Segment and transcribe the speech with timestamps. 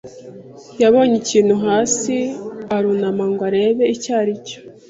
[0.81, 2.15] yabonye ikintu hasi
[2.75, 4.57] arunama ngo arebe icyo aricyo.